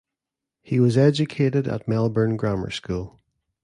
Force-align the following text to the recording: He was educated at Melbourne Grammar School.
He 0.63 0.79
was 0.79 0.97
educated 0.97 1.67
at 1.67 1.87
Melbourne 1.87 2.35
Grammar 2.35 2.71
School. 2.71 3.19